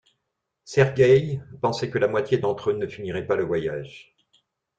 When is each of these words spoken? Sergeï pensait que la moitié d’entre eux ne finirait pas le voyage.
Sergeï 0.63 1.43
pensait 1.61 1.91
que 1.91 1.99
la 1.99 2.07
moitié 2.07 2.39
d’entre 2.39 2.71
eux 2.71 2.73
ne 2.73 2.87
finirait 2.87 3.27
pas 3.27 3.35
le 3.35 3.45
voyage. 3.45 4.15